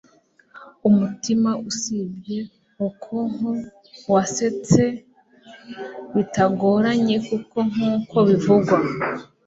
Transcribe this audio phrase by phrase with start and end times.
[0.89, 2.39] umutima usibye
[2.87, 3.49] okonkwo,
[4.13, 4.81] wasetse
[6.15, 8.77] bitagoranye kuko, nkuko bivugwa